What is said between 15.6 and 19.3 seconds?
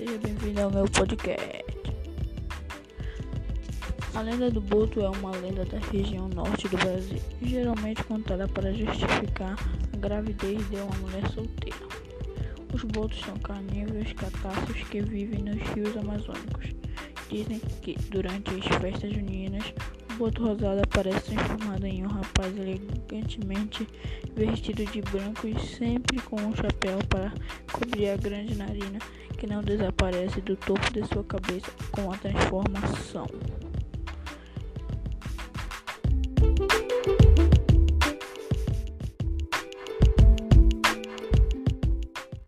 rios amazônicos. Dizem que durante as festas